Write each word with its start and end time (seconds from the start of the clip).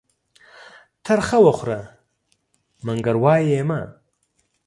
تر 1.05 1.19
خه 1.27 1.37
وخوره، 1.45 1.79
منگر 2.85 3.15
وايه 3.23 3.45
يې 3.53 3.61
مه. 3.69 3.81